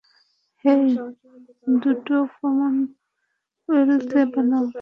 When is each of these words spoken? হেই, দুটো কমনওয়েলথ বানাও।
হেই, 0.65 0.83
দুটো 1.81 2.17
কমনওয়েলথ 2.35 4.11
বানাও। 4.33 4.65